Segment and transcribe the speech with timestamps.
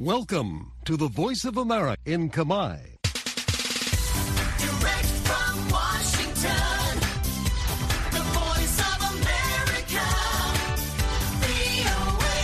[0.00, 2.78] Welcome to the Voice of America in Kamai.
[4.64, 6.90] Direct from Washington,
[8.16, 10.06] the voice of America,
[11.42, 12.38] VOA.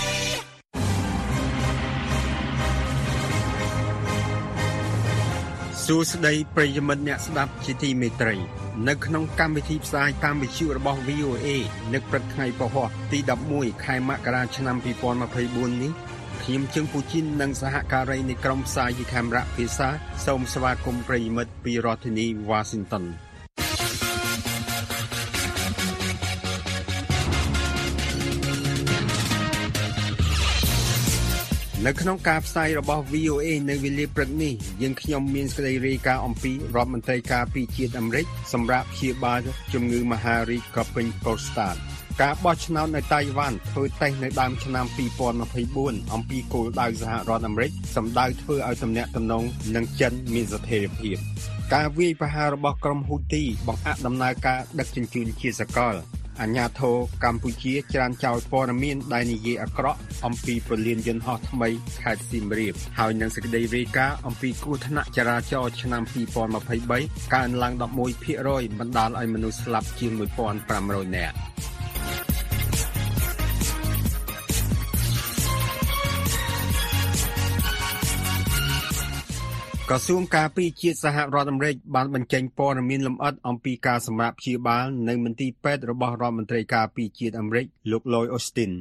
[5.84, 8.34] សួស្តីប្រិយមិត្តអ្នកស្ដាប់ជាទីមេត្រី
[8.88, 11.48] នៅក្នុងកម្មវិធីផ្សាយតាមវិទ្យុរបស់ VOA
[11.92, 13.18] នៅព្រឹកថ្ងៃពហុទី
[13.52, 14.76] 11ខែមករាឆ្នាំ
[15.24, 15.94] 2024នេះ
[16.43, 19.89] ខ្ញុំជើងពូជីននិងសហការីនៃក្រុមផ្សាយពីខេមរៈភាសា
[20.25, 23.05] សូមស្វាគមន៍ប្រិយមិត្តពីរដ្ឋធានី Washington
[31.85, 39.41] នៅក្នុងការផ្សាយរបស់ VOA នៅវេលាព្រឹកនេះយើងខ្ញុំមានសេចក្តីរាយការណ៍អំពីរដ្ឋមន្ត្រីការពារជាតិអាមេរិកសម្រាប់ព្យាបាល
[39.73, 41.77] ជំងឺមហារីកកពេញប្រូស្តាត
[42.21, 44.85] ការបោះឆ្នោតនៅតៃវ៉ាន់ធ្វើតេស្តនៅដើមឆ្នាំ
[45.49, 49.43] 2024អំពីគោលដៅសហរដ្ឋអាមេរិកសម្ដៅធ្វើឲ្យទំនាក់ទំនង
[49.75, 51.17] នឹងចិនមានស្ថិរភាព
[51.73, 55.95] ការវាយប្រហាររបស់ក្រុមហ៊ូទីបង្អាក់ដំណើរការដឹកជញ្ជូនជាសកល
[56.41, 61.69] អញ្ញាធរកម្ពុជាច្រានចោលព័ត៌មានដែលនិយាយអាក្រក់អំពីពលានយន្តហោះថ្មី
[62.01, 66.03] ខេត្តសៀមរាបហើយនឹងសេចក្តីរាយការណ៍អំពីគ្រោះថ្នាក់ចរាចរណ៍ឆ្នាំ
[66.67, 67.73] 2023កើនឡើង
[68.27, 70.11] 11%បណ្ដាលឲ្យមនុស្សស្លាប់ជាង
[70.63, 71.35] 1500នាក់
[79.93, 88.71] ក្រសួងការពារជាតិសហរដ្ឋអាមេរិកបានបញ្ចេញព័ត៌មានលម្អិតអំពីការសម្រាប់ព្យាបាលនៅមន្ទីរពេទ្យរបស់រដ្ឋមន្ត្រីការពារជាតិអាមេរិកលោក Lloyd Austin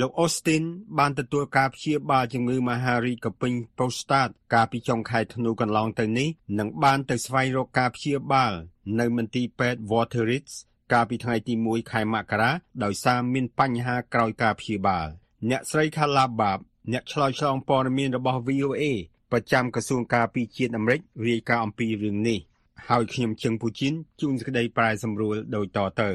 [0.00, 0.64] លោក Austin
[0.98, 8.52] បានទទួលការព្យាបាលជំងឺមហារីកកពេញប្រូស្តាតកាលពីចុងខែធ្នូកន្លងទៅនេះនិងបានទៅស្វែងរកការព្យាបាល
[9.00, 10.46] នៅមន្ទីរពេទ្យ Walter Reed
[10.92, 12.50] កាលពីថ្ងៃទី1ខែមករា
[12.84, 15.06] ដោយសារមានបញ្ហាក្រោយការព្យាបាល
[15.50, 16.58] អ្នកស្រី Khala Bab
[16.92, 18.84] អ្នកឆ្លើយឆ្លងព័ត៌មានរបស់ VOA
[19.32, 22.38] ប្រចាំក្រសួងការពារជាតិអាមេរិករាយការណ៍អំពីរឿងនេះ
[22.88, 26.10] ហើយខ្ញុំជឹងពូជីនជួនសេចក្តីប្រែសម្រួលដូចតទៅ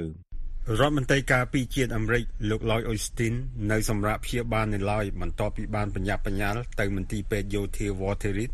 [0.79, 3.33] រដ្ឋមន្ត្រីការពារជាតិអាមេរិកលោក Lloyd Austin
[3.71, 8.51] នៅសម្រាប់ព្យាបាលនៅឡើយបន្ទាប់ពីបានបញ្ញាប់បញ្ញាល់ទៅមន្ទីរពេទ្យយោធា Walter Reed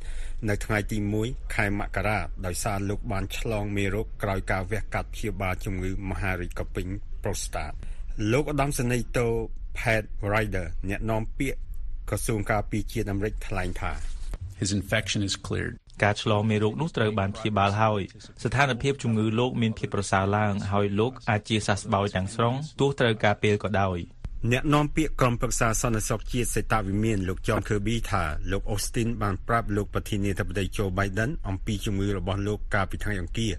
[0.50, 6.88] នៅថ្ងៃទី1ខែមករាដោយសារលោកបានឆ្លងមេរោគក្រោយការវះកាត់ព្យាបាលជំងឺមហារីកកពេញ
[7.24, 7.72] ប្រូស្តាត
[8.32, 9.28] លោកឧត្តមសេនីយ៍តូ
[9.78, 10.04] Pat
[10.34, 11.60] Ryder អ្នកនាំពាក្យ
[12.10, 13.94] ក្រសួងការពារជាតិអាមេរិកថ្លែងថា
[14.62, 15.76] His infection is cleared.
[16.04, 18.02] ការឆ្លងមេរោគនោះត្រូវបានព្យាបាលហើយ
[18.44, 23.98] ស្ថានភាពជំងឺលោកមានភាពប្រសើរឡើងហើយលោកអាចជាសះស្បើយទាំងស្រុងទោះត្រូវការពេលក៏ដោយ
[24.52, 33.54] អ្នកនាំពាក្យក្រុមប្រឹក្សាសន្តិសុខជាតិសេតវិមានលោក John Kirby ថាលោក Austin បានប្រាប់លោកប្រធានាធិបតី Joe Biden អំពីជំងឺរបស់លោកកាលពីថ្ងៃអង្គារ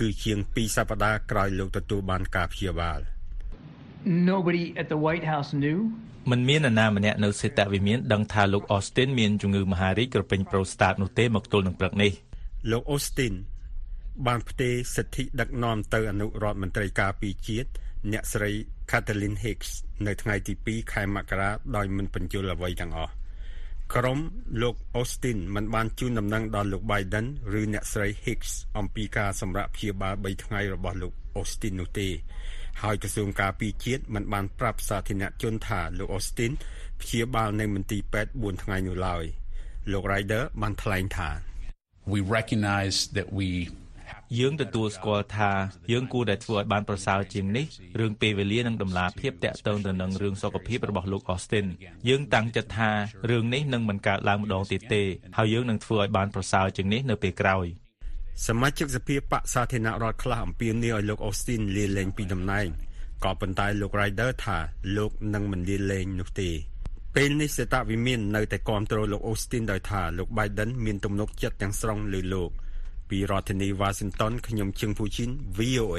[0.00, 3.00] គឺជាង2សប្តាហ៍ក្រោយលោកទទួលបានការព្យាបាល
[4.04, 5.78] Nobody at the White House knew.
[6.30, 12.12] មិនមាននរណាម្នាក់នៅសេតវិមានដឹងថាលោក Austin មានជំងឺមហារីកក្រពេញប្រូស្តាតនោះទេមកទល់នឹងព្រឹកនេះ
[12.70, 13.34] លោក Austin
[14.26, 17.70] បានផ្ទេរសិទ្ធិដឹកនាំទៅអនុរដ្ឋមន្ត្រីការពារជាតិ
[18.12, 18.50] អ្នកស្រី
[18.90, 19.70] Kathleen Hicks
[20.06, 23.12] នៅថ្ងៃទី2ខែមករាដោយមិនបញ្យល់អ្វីទាំងអស់
[23.94, 24.18] ក្រុម
[24.62, 27.26] លោក Austin មិនបានជូនដំណឹងដល់លោក Biden
[27.60, 32.08] ឬអ្នកស្រី Hicks អំពីការសម្រាប់ព្យាបាល3ថ្ងៃរបស់លោក Austin នោះទេ
[32.82, 36.52] ហើយក្រសួងការពារជាតិមិនបានប្រាប់សាធារណជនថាលោក Austin
[37.00, 39.24] ព្យាបាលនៅមន្ទីរពេទ្យ4ថ្ងៃនោះឡើយ
[39.92, 41.30] លោក Ryder បានថ្លែងថា
[42.12, 43.48] We recognize that we
[44.38, 45.50] យើងទទួលស្គាល់ថា
[45.92, 47.66] យើងគួរតែធ្វើឲ្យបានប្រសើរជាងនេះ
[48.00, 51.66] រឿងពេលវេលានិងដំណាភាពតាក់ទងទៅនឹងរឿងសុខភាពរបស់លោក Austin
[52.08, 52.90] យើងតាំងចិត្តថា
[53.30, 55.02] រឿងនេះនឹងមិនកើតឡើងម្ដងទៀតទេ
[55.36, 57.66] ហើយយើងនឹងធ្វើឲ្យបានប្រសើរជាងនេះនៅពេលក្រោយ
[58.46, 62.66] សមាជិកសភាបកសាធារណរដ្ឋខ្លះអំពាវនាវឲ្យលោក Austin លាលែងពីតំណែង
[63.24, 64.58] ក៏ប៉ុន្តែលោក Ryder ថា
[64.96, 66.50] លោកនឹងមិនលាលែងនោះទេ
[67.14, 72.50] ពេលនេះសេតវិមាននៅតែគាំទ្រលោក Austin ដោយថាលោក Biden មានទំនុកចិត្តទាំងស្រុងលើលោក
[73.10, 75.98] ពីរដ្ឋធានី Washington ខ្ញុំជឹងពូជីន VOA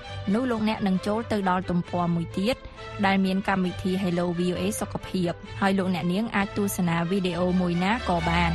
[0.33, 2.55] នោះលោកអ្នកនឹងចូលទៅដល់ទំព័រមួយទៀត
[3.05, 5.31] ដែលមានកម្មវិធី Hello VOA សុខភាព
[5.61, 8.51] ហើយលោកអ្នកនាងអាចទស្សនាវីដេអូមួយណាក៏បាន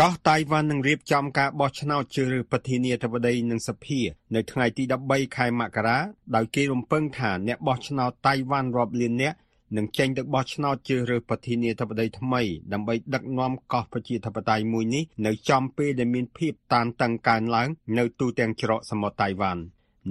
[0.00, 4.00] កកោះតៃវ៉ាន់នឹងរៀបចំការបោះឆ្នោតជ្រើសរើសប្រធានាធិបតីនិងសភា
[4.34, 5.98] នៅថ្ងៃទី13ខែមករា
[6.34, 9.36] ដោយគេរំពឹងថាអ្នកបោះឆ្នោតតៃវ៉ាន់រាប់លាននាក់
[9.76, 12.42] នឹងចេញទៅបោះឆ្នោតជ្រើសរើសប្រធានាធិបតីថ្មី
[12.72, 17.68] ដើម្បីដឹកនាំកោះប្រជាធិបតេយ្យមួយនេះនៅចំពេលដែលមានភាពតានតឹងកើនឡើង
[17.98, 19.62] នៅទូទាំងច្រកសមុទ្រតៃវ៉ាន់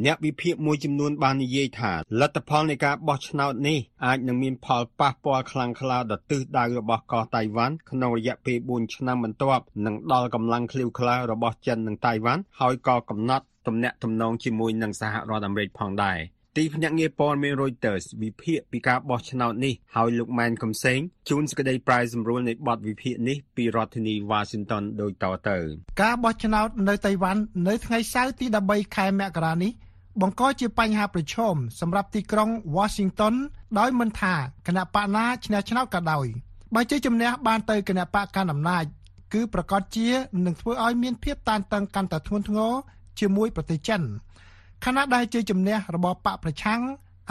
[0.06, 16.18] អ្នកវិភាគមួយចំនួនបាននិយាយថាលទ្ធផលនៃការបោះឆ្នោតនេះអាចនឹងមានផលប៉ះពាល់ខ្លាំងក្លាដល់ទិសដៅរបស់កោះតៃវ៉ាន់ក្នុងរយៈពេល4ឆ្នាំបន្ទាប់និងដល់កម្លាំងឃ្លាវខ្លារបស់ចិននិងតៃវ៉ាន់ហើយក៏កំណត់ទំនាក់ទំនងជាមួយនឹងសហរដ្ឋអាមេរិកផងដែរ
[16.58, 21.00] ទីភ្នាក់ងារព័ត៌មាន Reuters វិភាគពីការបោះឆ្នោតនេះហើយលោកម៉ែនកំសែង
[21.30, 25.58] ជួនសេចក្តីប្រាយសម្រួលនៃបទវិភាគនេះពីរដ្ឋធានី Washington ដូចតទៅ
[26.02, 29.72] ការបោះឆ្នោតនៅតៃវ៉ាន់នៅថ្ងៃសៅរ៍ទី13ខែមករានេះ
[30.22, 33.36] បង្កជាបញ្ហាប្រឈមសម្រាប់ទីក្រុង Washington
[33.80, 34.36] ដោយមិនថា
[34.68, 36.26] គណៈបកណាឈ្នះឆ្នោតក៏ដោយ
[36.76, 38.86] បើជាជំនះបានទៅគណៈបកកណ្ដាលអំណាច
[39.34, 40.10] គឺប្រកាសជា
[40.46, 42.74] នឹងធ្វើឲ្យមានភាពតានតឹងកាន់តែធ្ងន់ធ្ងរ
[43.20, 44.04] ជាមួយប្រទេសចិន
[44.86, 46.82] ខណៈដែលជាជំនះរបស់បកប្រឆាំង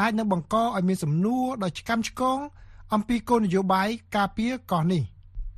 [0.00, 2.38] អាចនឹងបង្កឲ្យមានសំណួរដ៏ឆ្កាំឆ្គង
[2.94, 5.02] អំពីគោលនយោបាយការពារកោះនេះ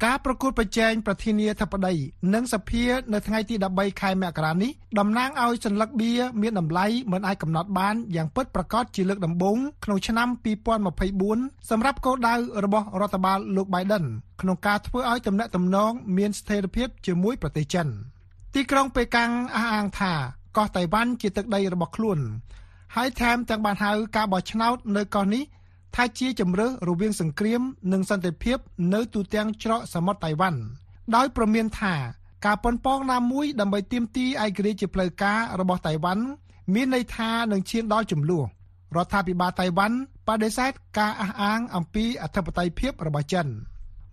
[0.06, 1.94] ការប្រកួតប្រជែងប្រធានាធិបតី
[2.34, 6.12] និងសភានៅថ្ងៃទី13ខែមករានេះតំណាងឲ្យសញ្ញាបៀ
[6.42, 10.28] មានតម្លៃមិនអាចកំណត់បានយ៉ាងពិតប្រាកដជាលើកដំបូងក្នុងឆ្នាំ
[10.94, 14.04] 2024សម្រាប់គោលដៅរបស់រដ្ឋបាលលោក Biden
[14.40, 17.86] ក្នុងការធ្វើឲ្យទំនាក់ទំនងមានស្ថិរភាពជាមួយប្រទេសចិន
[18.54, 20.14] ទីក្រុងប៉េកាំងអះអាងថា
[20.56, 22.18] កោះតៃវ៉ាន់ជាទឹកដីរបស់ខ្លួន
[22.96, 25.44] ហើយថែមទាំងបានហៅការបោះឆ្នោតនៅកោះនេះ
[25.96, 27.62] ថាជាជំរើសរវាងសង្គ្រាម
[27.92, 28.58] និងសន្តិភាព
[28.94, 30.60] នៅទូទាំងច្រកសមុទ្រតៃវ៉ាន់
[31.16, 31.94] ដោយប្រមានថា
[32.46, 36.24] ការប៉ុនប៉ងណាមួយដើម្បីទាមទារឯករាជ្យជាផ្លូវការរបស់តៃវ៉ាន់
[36.74, 38.46] មានន័យថានឹងឈានដល់ចំនួន
[38.96, 39.96] រដ្ឋាភិបាលតៃវ៉ាន់
[40.28, 43.46] បដិសេធការអះអាងអំពីអធិបតេយ្យភាពរបស់ចិន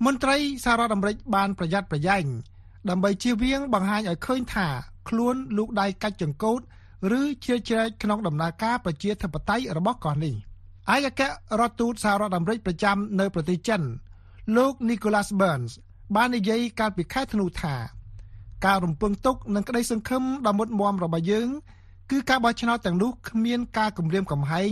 [0.05, 2.25] មន្ត្រីសហរដ្ឋអាមេរិកបានប្រយ័ត្នប្រយែង
[2.89, 4.67] ដើម្បីជៀសវាងបង្ហាញឲ្យឃើញថា
[5.09, 6.59] ខ្លួនលូកដៃកាច់ចង្កូត
[7.19, 10.33] ឬជ្រៀតជ្រែកក្នុងដំណើរការប្រជាធិបតេយ្យរបស់កោះនេះ
[10.93, 11.21] ឯកអគ្គ
[11.59, 13.81] រដ្ឋទូតសហរដ្ឋអាមេរិកប្រចាំនៅប្រទេសចិន
[14.57, 15.71] លោក Nicholas Burns
[16.15, 17.75] បាននិយាយកាលពីខែធ្នូថា
[18.65, 21.49] ការរំពឹងទុកនិងក្តីសង្ឃឹមដ៏មុតមមរបស់យើង
[22.11, 24.71] គឺការបោះឆ្នោតទាំងនោះគ្មានការគំរាមកំហែង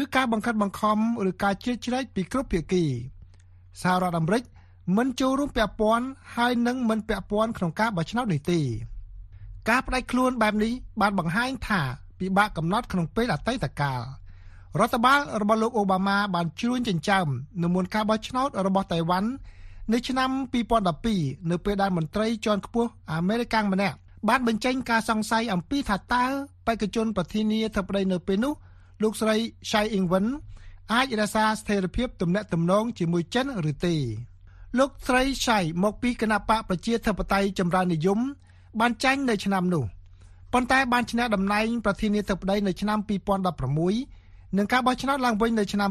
[0.00, 0.98] ឬការបង្ខិតបង្ខំ
[1.28, 2.84] ឬការជ្រៀតជ្រែកពីគ្រប់ភាគី
[3.82, 4.42] សហរដ្ឋអាមេរិក
[4.96, 6.06] មិនចូលរួមពាក់ព័ន្ធ
[6.36, 8.60] ហើយនឹងមិនពាក់ព័ន្ធក្នុងការបោះឆ្នោតនេះទេ
[9.68, 11.80] ការបដិខ្លួនបែបនេះបានបង្ហាញថា
[12.18, 14.00] ពិបាកកំណត់ក្នុងពេលអតីតកាល
[14.80, 17.26] រដ្ឋបាលរបស់លោកអូបាម៉ាបានជ្រួញចិញ្ចើម
[17.62, 19.30] នៅមុនការបោះឆ្នោតរបស់តៃវ៉ាន់
[19.92, 20.30] នៅឆ្នាំ
[20.90, 23.96] 2012នៅពេលដែលមន្ត្រីជាន់ខ្ពស់អាមេរិកម្នាក់
[24.28, 26.24] បានបញ្ចេញការសង្ស័យអំពីថាតើ
[26.66, 28.54] បេក្ខជនប្រធានាធិបតីនៅពេលនោះ
[29.02, 29.36] លោកស្រី
[29.70, 30.26] Shai Ing-wen
[30.92, 33.96] អាចរក្សាស្ថិរភាពទំនាក់ទំនងជាមួយចិនឬទេ
[34.76, 38.18] លោកស្រី Shai មកពីគណៈបកប្រជាធិបតេយ្យចម្រើននិយម
[38.80, 39.84] បានចាញ់នៅឆ្នាំនោះ
[40.52, 42.98] ប៉ុន្តែបានឈ្នះតំណែងប្រធានាធិបតីនៅឆ្នាំ
[43.78, 45.90] 2016និងការបោះឆ្នោតឡើងវិញនៅឆ្នាំ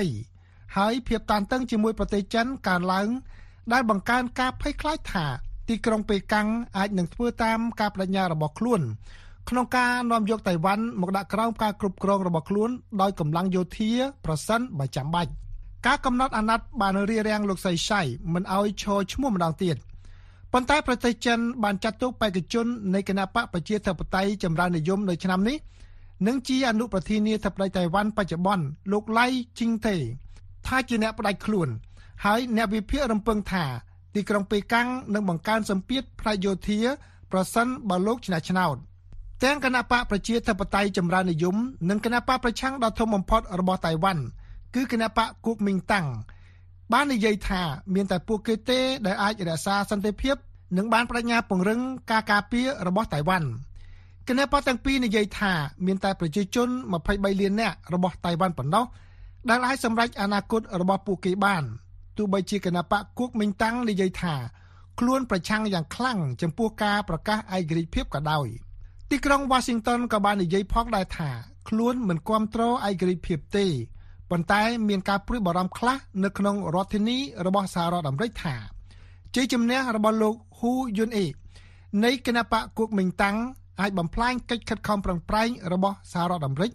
[0.00, 3.08] 2020ហើយភាពតានតឹងជាមួយប្រទេសចិនកើនឡើង
[3.72, 5.26] ដែលបង្កើនការភ័យខ្លាចថា
[5.68, 8.80] ទីក្រុងប៉េកាំងអាចនឹងធ្វើតាមការបដិញ្ញារបស់ខ្លួន
[9.48, 12.70] ក្នុងការនាំយកតៃវ៉ាន់មកដាក់ក្រោមការគ្រប់គ្រងរបស់ខ្លួន
[13.00, 13.90] ដោយកម្លាំងយោធា
[14.24, 15.32] ប្រសិនបើចាំបាច់
[15.86, 18.00] ការកំណត់អាណត្តិបានរៀបរៀងលោកសៃសៃ
[18.34, 19.76] មិនអោយឈរឈ្មោះម្ដងទៀត។
[20.56, 25.56] ប៉ុន្តែប្រទេសចិនបានចាត់ទុកបេក្ខជននៃគណៈបកប្រជាធិបតេយ្យចម្រើននិយមនៅឆ្នាំនេះ
[26.26, 29.26] និងជាអនុប្រធានាធិបតីតៃវ៉ាន់បច្ចុប្បន្នលោកឡៃ
[29.58, 29.96] ជីងតេ
[30.66, 31.68] ថាជាអ្នកផ្ដាច់ខ្លួន
[32.24, 33.64] ហើយអ្នកវិភាគរំពឹងថា
[34.14, 36.78] ទីក្រុងប៉េកាំងនឹងបង្កើនសម្ពាធផ្នែកយោធា
[37.32, 38.76] ប្រសិនបើលោកឆ្នះឆ្នោត
[39.44, 41.56] ទាំងគណៈបកប្រជាធិបតេយ្យចម្រើននិយម
[41.90, 44.22] និងគណៈបកប្រឆាំងដ៏ធំបំផុតរបស់តៃវ៉ាន់
[44.74, 46.06] គឺគណៈបកគូកមីងតាំង
[46.92, 47.62] បាននិយាយថា
[47.94, 50.36] មានតែពួកគេទេដែលអាចរក្សាសន្តិភាព
[50.76, 53.48] និងបានបដិញ្ញាពង្រឹងការការពាររបស់តៃវ៉ាន់
[54.28, 55.52] គណៈបកទាំងពីរនិយាយថា
[55.86, 56.68] មានតែប្រជាជន
[57.04, 58.84] 23លាននាក់របស់តៃវ៉ាន់ប៉ុណ្ណោះ
[59.48, 61.64] ដែលអាចសម្រេចអនាគតរបស់ពួកគេបាន
[62.16, 64.34] ទោះបីជាគណៈបកគួកមីងតាំងនិយាយថា
[64.98, 68.46] ខ្លួនប្រឆាំងយ៉ាងខ្លាំងចំពោះការប្រកាសឯករាជ្យភាពក៏ដោយ
[69.10, 71.30] ទីក្រុង Washington ក៏បាននិយាយផងដែរថា
[71.68, 73.66] ខ្លួនមិនគ្រប់គ្រងឯករាជ្យភាពទេ
[74.34, 78.54] ប៉ុន្តែមានការព្រួយបារម្ភខ្លះនៅក្នុងរដ្ឋធានីរបស់សហរដ្ឋអាមេរិកថា
[79.34, 81.26] ជ័យជំនះរបស់លោកហ៊ូយុនអេ
[82.04, 83.36] នៃគណបកគូកមិញតាំង
[83.80, 86.70] អាចបំផ្លាញកិច្ចខិតខំប្រឹងប្រែងរបស់សហរដ្ឋអាមេរិក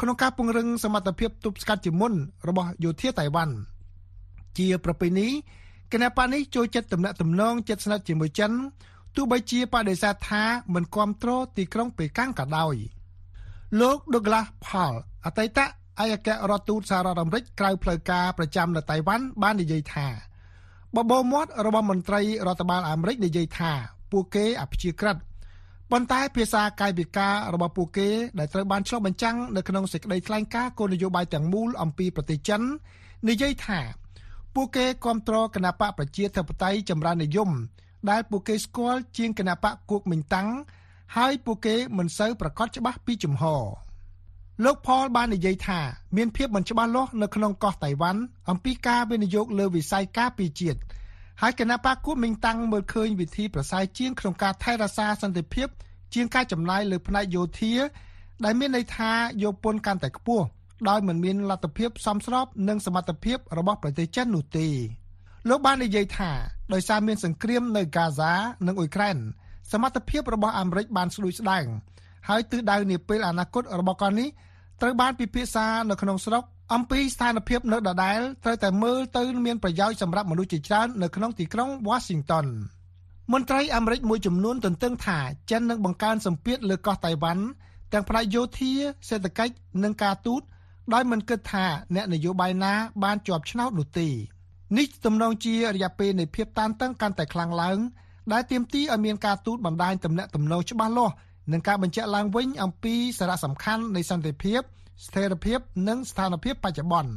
[0.00, 2.12] ក្នុងការពង្រឹងសមត្ថភាពទប់ស្កាត់ជាមុន
[2.48, 3.54] របស់យោធាតៃវ៉ាន់
[4.58, 5.28] ជាប្រពៃណី
[5.92, 8.52] គណបកនេះចូលចិត្តទំនាក់ទំនងជិតស្និទ្ធជាមួយចិន
[9.16, 10.42] ទោះបីជាបដិសេធថា
[10.74, 12.76] មិនគ្រប់គ្រងទីក្រុងប៉េកាំងក៏ដោយ
[13.80, 14.94] លោក Douglas Paul
[15.26, 20.06] អតីត ឯកអគ្គរដ្ឋទូតសហរដ្ឋអាមេរិកក្រៅផ្លូវការប្រចាំនៅតៃវ៉ាន់បាននិយាយថា
[20.96, 23.72] បបោមាត់របស់មន្ត្រីរដ្ឋបាលអាមេរិកនិយាយថា
[24.12, 25.16] ពួកគេអព្យាក្រឹត
[25.90, 32.62] ប៉ុន្តែភាសាកាយវិការរបស់ពួកគេដែលត្រូវបានឆ្លុះបញ្ចាំងនៅក្នុងសេចក្តីថ្លែងការណ៍គោលនយោបាយទាំងមូលអំពីប្រទេសចិន
[33.28, 33.80] និយាយថា
[34.54, 37.50] ពួកគេគ្រប់គ្រងគណបកប្រជាធិបតេយ្យចម្រើននិយម
[38.10, 40.48] ដែលពួកគេស្គាល់ជាងគណបកគួកមិញតាំង
[41.16, 43.62] ហើយពួកគេមិនសូវប្រកាសច្បាស់ពីជំហរ
[44.64, 45.80] លោកផលបាននិយាយថា
[46.16, 50.78] មានភាពមិនច្បាស់លាស់នៅក្នុងកោះតៃវ៉ាន់អំពីការវិនិយោគលើវិស័យការពារជាតិ
[51.42, 55.68] ហើយគណៈបកគួតមិញតាំងមើលឃើញវិធីប្រសើរជាងក្នុងការថែរក្សាសន្តិភាព
[56.14, 57.74] ជាងការចំណាយលើផ្នែកយោធា
[58.44, 59.10] ដែលមានន័យថា
[59.42, 60.44] យកពន្ធកាន់តែខ្ពស់
[60.88, 64.68] ដោយមិនមានលទ្ធភាពសមស្របនឹងសមត្ថភាពរបស់ប្រទេសចិននោះទេ
[65.48, 66.30] លោកបាននិយាយថា
[66.72, 68.32] ដោយសារមានសង្គ្រាមនៅហ្គាហ្សា
[68.66, 69.16] និងអ៊ុយក្រែន
[69.72, 71.66] សមត្ថភាពរបស់អាមេរិកបានស្ដួយស្ដាង
[72.28, 74.28] ហើយទិសដៅនាពេលអនាគតរបស់កូននេះ
[74.80, 76.44] ត្រូវបានពិភាក្សានៅក្នុងស្រុក
[76.74, 82.46] អំពីស្ថានភាពនៅដដែលត្រូវតែមើលទៅមានប្រយោជន៍សម្រាប់មនុស្សជាច្រើននៅក្នុងទីក្រុង Washington
[83.32, 85.18] មន្ត្រីអាមេរិកមួយចំនួនទន្ទឹងថា
[85.50, 87.44] ចិននឹងបង្កើនសម្ពាធលើកោះតៃវ៉ាន់
[87.92, 88.72] ទាំងផ្នែកយោធា
[89.08, 90.42] សេដ្ឋកិច្ចនិងការទូត
[90.94, 92.72] ដោយមិនគិតថាអ្នកនយោបាយណា
[93.04, 94.08] បានជាប់ឆ្នោតនោះទេ
[94.78, 97.78] នេះទំនងជារយៈពេលនៃភាពតានតឹងកាន់តែខ្លាំងឡើង
[98.32, 101.14] ដែលទាមទារឲ្យមានការទូតបណ្ដាញទំនាក់ទំនងច្បាស់លាស់
[101.52, 104.60] និងការបញ្ជាក់ឡើងវិញអំពីសារៈសំខាន់នៃសន្តិភាព
[105.06, 107.12] ស្ថិរភាពនិងស្ថានភាពបច្ចុប្បន្ន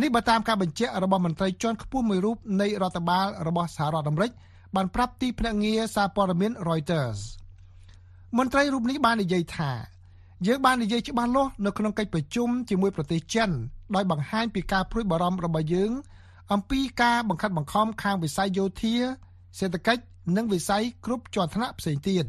[0.00, 4.30] នេះបើតាមការបញ្ជាក់របស់មន្ត្រីជាន់ខ្ពស់មួយរូបនៃរដ្ឋបាលរបស់សហរដ្ឋអាមេរិក
[4.76, 7.20] បានប្រាប់ទីភ្នាក់ងារសារព័ត៌មាន Reuters
[8.38, 9.70] មន្ត្រីរូបនេះបាននិយាយថា
[10.46, 13.50] យើងបាននិយាយច្បាស់លាស់នៅក្នុងកិច្ចប្រជុំជាមួយប្រទេសចិន
[13.94, 15.90] ដោយបង្ហាញពីការព្រួយបារម្ភរបស់យើង
[16.52, 18.94] អំពីការបង្ខិតបង្ខំខាងវិស័យយោធា
[19.58, 20.02] សេដ្ឋកិច្ច
[20.36, 22.24] និងវិស័យគ្រប់ជាន់ថ្នាក់ផ្សេងទៀត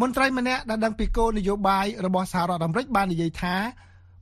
[0.00, 3.54] មន្ត្រីម្នាក់ដែលដឹងពីគោលនយោបាយរបស់សហរដ្ឋអាមេរិកបាននិយាយថា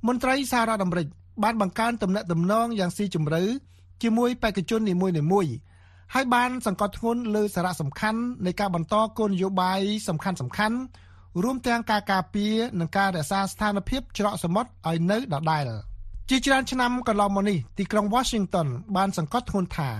[0.06, 1.06] មន្ត្រីសហរដ្ឋអាមេរិក
[1.42, 3.42] បានបង្កើនទំនាក់ទំនងយ៉ាងស៊ីជម្រៅ
[4.02, 5.52] ជាមួយបេក្ខជននីមួយៗ
[6.14, 10.76] ហើយបានសង្កត់ធ្ងន់លើសារៈសំខាន់នៃការបន្តគោលនយោបាយសំខាន់សំខាន់
[11.42, 15.68] រួមទាំងការការពារនិងការរក្សាស្ថានភាពច្រកសមុទ្រឲ្យនៅដដែល
[16.30, 19.90] ជាច្រើនឆ្នាំកន្លងមកនេះទីក្រុង Washington បានសង្កត់ធ្ងន់ថា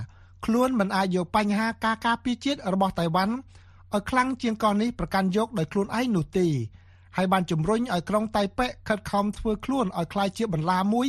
[0.45, 3.33] ខ្លួនមិនអាចយកបញ្ហាការការពារជាតិរបស់តៃវ៉ាន់
[3.94, 6.46] ឲ្យខ្លាំងជាងកោះនេះប្រកាន់យកដោយខ្លួនឯងនោះទេ
[7.16, 11.08] ហើយបានជំរុញឲ្យក្រុងតៃប៉េខិតខំធ្វើខ្លួនឲ្យคล้ายជាបន្លាមួយ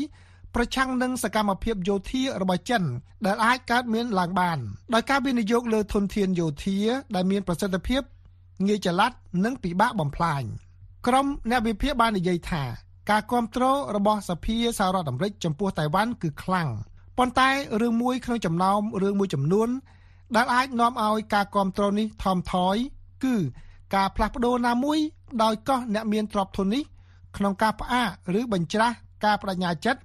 [0.55, 2.83] ប្រឆាំងនឹងសកម្មភាពយោធារបស់ចិន
[3.25, 4.57] ដែលអាចកើតមានឡើងបាន
[4.93, 6.79] ដោយការវិនិយោគលើធនធានយោធា
[7.15, 8.01] ដែលមានប្រសិទ្ធភាព
[8.67, 9.11] ងាយចល័ត
[9.45, 10.43] និងពិបាកបំផ្លាញ
[11.07, 12.63] ក្រុមអ្នកវិភាគបាននិយាយថា
[13.09, 16.69] ការគ្រប់គ្រងរបស់សភាសហរដ្ឋអាមេរិកចំពោះតៃវ៉ាន់គឺខ្លាំង
[17.17, 17.49] ប៉ុន្តែ
[17.81, 19.69] រឿងមួយក្នុងចំណោមរឿងមួយចំនួន
[20.34, 22.76] ដែលអាចនាំឲ្យការគ្រប់គ្រងនេះថមថយ
[23.24, 23.34] គឺ
[23.94, 24.98] ការផ្លាស់ប្ដូរណាមួយ
[25.42, 26.82] ដោយកោះអ្នកមានទ្រព្យធននេះ
[27.36, 30.00] ក្នុងការផ្អាកឬបញ្ច្រាស់ការបដិញ្ញាចិត្ត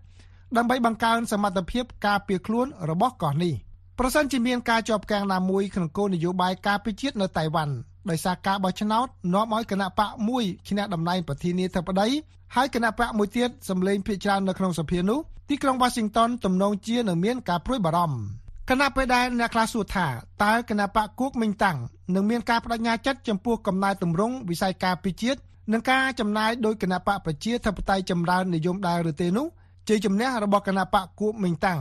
[0.58, 3.54] ដើម្បីបង្កើនសមត្ថភាពការពារខ្លួនរបស់កោះនេះ
[4.00, 7.74] ប្រសិនជាមានការជាប់គាំងណាមួយក្នុងគោលនយោបាយការពារជាតិនៅតៃវ៉ាន់
[8.10, 12.08] ដោយសារការបោះឆ្នោតនាំឲ្យគណៈបកមួយឈ្នះតំណែងប្រធានាធិបតី
[12.56, 20.08] ហើយគណៈបកមួយទៀតសម្លេងភាគច្រើននៅក្នុងសភានោះទីក្រុង Washington ទំនងជានឹងមានការព្រួយបារម្ភ គណៈពេលដែលអ្នកខ្លះសួរថា
[20.44, 21.78] តើគណៈបកគូកមិញតាំង
[22.16, 25.40] នឹងមានការបដិញ្ញាចិត្តចំពោះកំណែតម្រង់វិស័យការពារជាតិ
[25.72, 29.48] និងការចំណាយដោយគណៈបកប្រជាធិបតេយ្យចម្រើននិយមដែរឬទេនោះ
[29.88, 31.80] ជាជំនះរបស់គណៈបកគូកមិញតាំង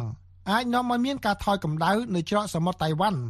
[0.50, 3.20] អាចនាំឲ្យមានការថយកម្ដៅនៅច្រកសមុទ្រតៃវ៉ាន់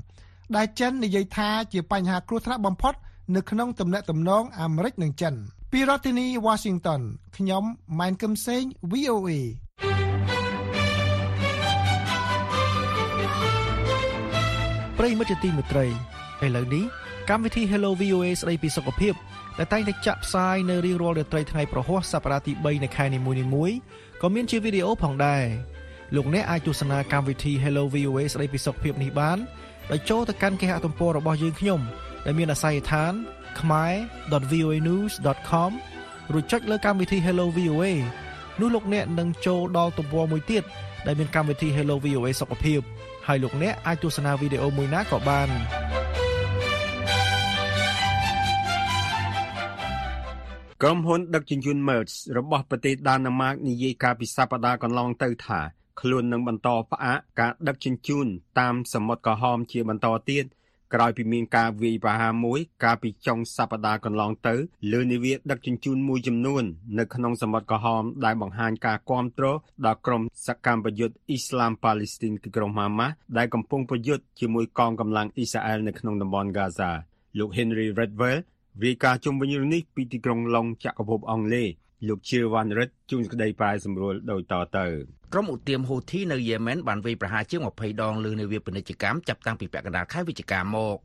[0.57, 2.95] ដែលចិននិយាយថាជាបញ្ហាគ្រោះថ្នាក់បំផុត
[3.35, 5.35] នៅក្នុងទំនាក់ទំនងអាមេរិកនិងចិន
[5.73, 7.01] ពីរដ្ឋធានី Washington
[7.37, 7.65] ខ្ញុំ
[7.99, 9.31] ម៉ែនកឹមសេង VOA
[15.03, 15.87] ប្រិយមិត្តជាទីមេត្រី
[16.45, 16.85] ឥឡូវនេះ
[17.31, 19.15] កម្មវិធី Hello VOA ស្ដីពីសុខភាព
[19.59, 23.77] ដែលតែងតែចាក់ផ្សាយនៅរៀងរាល់រាត្រីថ្ងៃប្រហ័សសប្តាហ៍ទី3នៃខែនីមួយៗ
[24.23, 25.45] ក៏មានជាវីដេអូផងដែរ
[26.17, 29.39] លោកអ្នកអាចទស្សនាកម្មវិធី Hello VOA ស្ដីពីសុខភាពនេះបាន
[29.91, 31.81] ដោយចូលទៅកាន់គេហទំព័ររបស់យើងខ្ញុំ
[32.27, 33.13] ដែលមានអាស័យដ្ឋាន
[33.61, 35.71] khmer.voanews.com
[36.33, 37.85] រួចចុចលើកម្មវិធី Hello VOA
[38.61, 40.63] នោះលោកអ្នកនឹងចូលដល់ទំព័រមួយទៀត
[41.07, 42.81] ដែលមានកម្មវិធី Hello VOA សុខភាព
[43.33, 45.49] ហើយលោកអ្នកអាចទស្សនាវីដេអូមួយណាក៏បាន
[50.83, 55.61] ក្រុមហ៊ុនដឹកជញ្ជូន Merz របស់ប្រទេសដាណឺម៉ាកនិយាយកាលពីសប្តាហ៍កន្លងទៅថា
[56.01, 58.27] ខ្លួននឹងបន្តផ្អាកការដឹកជញ្ជូន
[58.61, 60.45] តាមសមុទ្រក្រហមជាបន្តទៀត
[60.95, 64.55] ក្រោយពីមានការវាយប្រហារមួយកាលពីចុងសប្តាហ៍កន្លងទៅ
[64.93, 66.65] លើនាវាដឹកជញ្ជូនមួយចំនួន
[66.99, 69.47] នៅក្នុងសមុទ្រក្រហមដែលបង្ហាញការគាំទ្រ
[69.87, 76.91] ដល់ក្រុមសកម្មប្រយុទ្ធអ៊ីស្លាមប៉ាឡេស្ទីនគឺក្រុមហាម៉ាស់ដែលកំពុងប្រយុទ្ធជាមួយកងកម្លាំងអ៊ីស្រាអែលនៅក្នុងតំបន់ហ្គាហ្សា
[77.39, 78.41] លោក Henry Redwell
[78.85, 81.69] រាយការណ៍ជុំវិញរឿងនេះពីទីក្រុងឡុងចក្រភពអង់គ្លេស
[82.09, 84.87] លោក Chirwan Red ជួនក្តីប្រាយសម្រួលដូចតទៅ
[85.33, 90.97] ក្រុមឧទាមហូធីនៅយេម៉ែនបានវាយប្រហារជាង20ដងលើនាវាពាណិជ្ជកម្មចាប់តាំងពីពាក់កណ្ដាលខែវិច្ឆិកាមក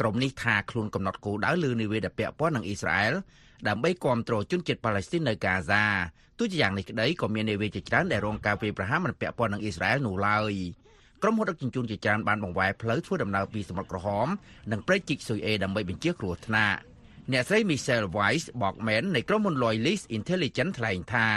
[0.00, 3.14] ក្រុមនេះថាខ្លួនកំណត់គោលដៅលើនាវាដែលពាក់ព័ន្ធនឹងអ៊ីស្រាអែល
[3.68, 5.84] ដើម្បីគ្រប់គ្រងជនជាតិប៉ាឡេស្ទីននៅកាហ្សា
[6.38, 10.52] ទោះជាយ៉ាងនេះក្តីក៏មាននាវាជាច្រើនដែលរងការវាយប្រហារមិនពាក់ព័ន្ធនឹងអ៊ីស្រាអែលនោះឡើយ
[11.22, 14.28] ក្រុមហ៊ុនដឹកជញ្ជូនជាច្រើនបានបង្វែរផ្លូវធ្វើដំណើរពីសមុទ្រក្រហម
[14.72, 16.78] និងព្រែកជីកស៊ុយអេដើម្បីបញ្ជៀសគ្រោះថ្នាក់
[17.32, 21.28] អ្នកស្រី Michelle Weiss បកមែននៃក្រុមហ៊ុន Loyalist Intelligence ថ្លែងថា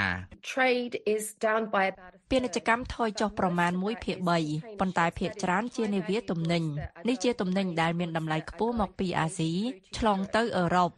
[0.52, 4.18] Trade is down by about ពាណិជ្ជកម្មថយចុះប្រមាណ1ភាគ
[4.50, 6.64] 3ប៉ុន្តែភាគច្រើនជានាវាទំនិញ
[7.08, 9.52] នេះជាទំនិញដែលមានតម្លៃខ្ពស់មកពីអាស៊ី
[9.98, 10.92] ឆ្លងទៅអឺរ៉ុប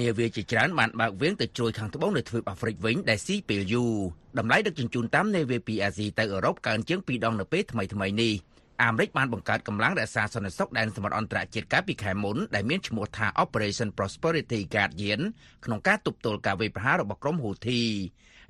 [0.00, 3.94] នាវាជាច្រើនបានបើកវាងទៅជ្រួយខាងត្បូងនៃទ្វីបអាហ្វ្រិកវិញដែលស៊ីពេលយូរ
[4.38, 8.34] តម្លៃដឹកជញ្ជូនតាមនាវាពីអាស៊ីទៅអឺរ៉ុបកើនជាង2ដងនៅពេលថ្មីៗនេះ
[8.82, 15.20] អាមេរិកបានបង្កើតកម្លាំងរក្សាសន្តិសុខដែនសមុទ្រអន្តរជាតិកាលពីខែមុនដែលមានឈ្មោះថា Operation Prosperity Guardian
[15.64, 17.82] ក្នុងការទប់ទល់ការវាយប្រហាររបស់ក្រុមហ៊ូធី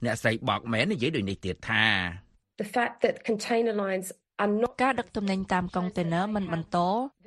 [0.05, 1.85] អ្នកស្រីបកមែននិយាយដូចនេះទៀតថា
[2.63, 4.09] the fact that container lines
[4.43, 6.79] are not ការដឹកទំនិញតាមកុងតឺន័រមិនបន្ត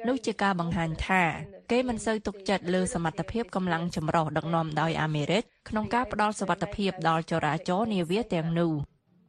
[0.08, 1.24] នោះជាការបង្ហាញថា
[1.72, 8.74] គេមិនសូវទុកចិត្តលើសមត្ថភាពកម្លាំងចម្រុះដឹកនាំដោយអាមេរិកក្នុងការផ្ដល់សុវត្ថិភាពដល់ចរាចរណ៍នាវាទាំងនោះ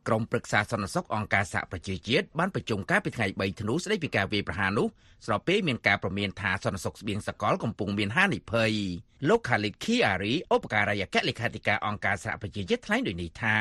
[0.08, 4.86] ក្រុមប្រឹក្សាសន្តិសុខអង្គការសហប្រជាជាតិបានប្រជុំការពីថ្ងៃ3ធ្នូស្ដីពីការវាយប្រហារនោះ
[5.26, 8.72] ស្របពេលមានការប្រមានថាសន្តិសុខស្បៀងសកលកំពុងមានហានិភ័យ
[9.28, 13.58] លោក Khalid Khiari ឧបការីយអគ្គលេខាធិការអង្គការសហប្រជាជាតិថ្លែងដូចនេះថា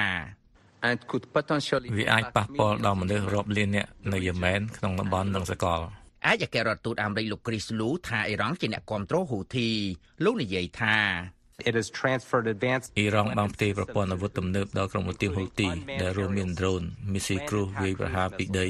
[0.87, 5.79] and could potentially វាអាចប៉ះពាល់ដល់មនុស្សរាប់លាននាក់នៅយេម៉ែនក្នុងតំបន់និងសកល
[6.27, 9.69] អាចអគ្គរដ្ឋទូតអាមេរិកលោក Chris Lu ថាអ៊ីរ៉ង់ជាអ្នកគ្រប់គ្រងហ៊ូធី
[10.23, 10.97] លោកនិយាយថា
[11.69, 15.69] it has transferred advanced អ៊ីរ៉ង់បានផ្ទេរប្រព័ន្ធអាវុធទំនើបដល់ក្រុមឧទាមហ៊ូទី
[16.01, 16.81] ដែលរួមមានដ្រូន
[17.13, 18.67] មីស៊ីគ្រូវាយប្រហារពីដី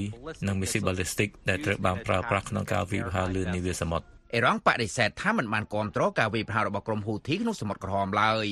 [0.47, 8.47] និងមីស៊ីបាល់លីស្ទិកដែលត្រូវបានប្រើប្រាស់ក្នុងការវាយប្រហារលើនាវាសមុទ្រអ៊ីរ៉ង់បដិសេធថាមិនបានគ្រប់គ្រងការវាយប្រហាររបស់ក្រុមហ៊ូធីក្នុងសមុទ្រក្រហមឡើយ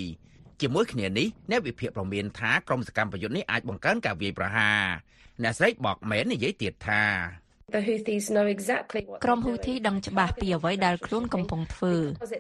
[0.62, 4.82] ជាមួយគ្នានេះអ្នកវិភាគប្រមានថាក្រុមសកម្មប្រយុទ្ធនេះអាចបង្កើនការវាយប្រហារ
[5.44, 7.04] អ្នកស្រីបកមែននិយាយទៀតថា
[7.76, 11.96] the Houthis know exactly what ក្រុមហ៊ូធីដឹងច្បាស់ពីអ្វីដែលខ្លួនកំពុងធ្វើ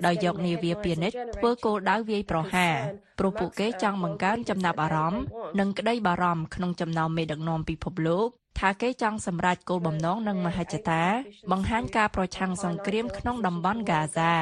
[0.05, 2.75] ដោយយកនាវាពាណិជ្ជធ្វើគោលដៅវាយប្រហារ
[3.19, 5.21] ព្រោះពួកគេចង់បង្កើនចំណាប់អារម្មណ៍
[5.59, 8.27] និងក្តីបារម្ភក្នុងចំណោមមេដឹកនាំពិភពលោក
[8.59, 11.03] ថាគេចង់សម្រេចគោលបំណងនិងមហិច្ឆតា
[11.51, 14.33] បង្ហាញការប្រឆាំងសង្គ្រាមក្នុងតំបន់ហ្គាហ្សា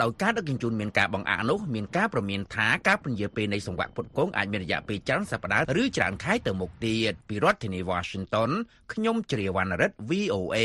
[0.00, 8.50] ដោយការដឹកជញ្ជូនមានការបង្អាក់នោះមានការប្រមានថាការពន្យាពេលនៃសង្វាក់ពុតគងអាចមានរយៈពេលច្រើនសប្តាហ៍ឬច្រើនខែទៅមុខទៀតពីរដ្ឋធានី Washington
[8.92, 10.58] ខ្ញុំជ្រាវណ្ណរិទ្ធ VOA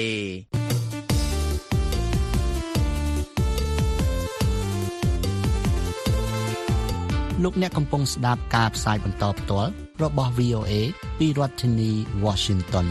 [7.44, 9.72] លោកអ្នកកំពុងស្ដាប់ការផ្សាយបន្តផ្ទាល់
[10.04, 10.74] របស់ VOA
[11.20, 11.92] ពីរដ្ឋធានី
[12.26, 12.88] Washington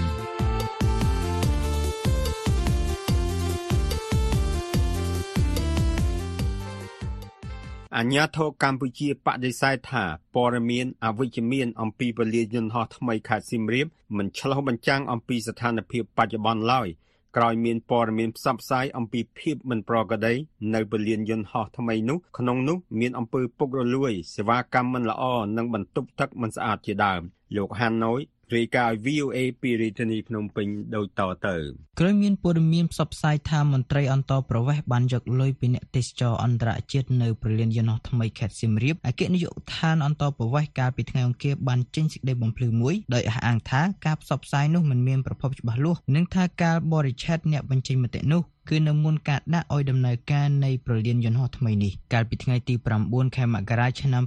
[7.98, 10.04] អាញាធរកម្ពុជាបដិសេធថា
[10.34, 16.88] ព័ត៌មានអវិជ្ជមានអំពីពលានយន្តហោះថ្មីខេត្តសៀមរាបមិនឆ្លុះបញ្ចាំងអំពីស្ថានភាពបច្ចុប្បន្នឡើយ
[17.36, 20.34] ក្រោយមានព័ត៌មានផ្សព្វផ្សាយអំពីភាពមិនប្រក្រតី
[20.74, 25.24] នៅពលានយន្តហោះថ្មីនោះក្នុងនោះមានអំពើពុករលួយសេវាកម្មមិនល្អ
[25.56, 27.22] និងបន្ទប់ទឹកមិនស្អាតជាដើម
[27.56, 28.20] លោកហាណូយ
[28.54, 31.56] រាយការណ៍ VOA ពីរាជធានីភ្នំពេញដូចតទៅ
[31.98, 52.74] ក្រោយមានព័ត៌មានផ្សព្វផ្សាយថាមន្ត្រីអន្តរប្រវេសន៍បានយកលុយពីអ្នកទេសចរអន្តរជាតិនៅប្រលានយន្តហោះថ្មីខេត្តសៀមរាបអគ្គនាយកដ្ឋានអន្តរប្រវេសន៍កាលពីថ្ងៃអង្គារបានចេញសេចក្តីបំភ្លឺមួយដោយអះអាងថាការផ្សព្វផ្សាយនោះមិនមានប្រភពច្បាស់លាស់និងថាការបរិច្ឆេទអ្នកបញ្ចេញមតិនោះ គឺនៅមុនការដាក់ឲ្យដំណើរការនៃប្រលានយន្តហោះថ្មីនេះកាលពីថ្ងៃទី
[53.04, 54.24] 9ខែមករាឆ្នាំ